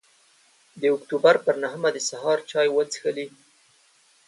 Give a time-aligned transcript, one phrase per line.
[0.81, 3.27] د اکتوبر پر نهمه د سهار چای وڅښلې.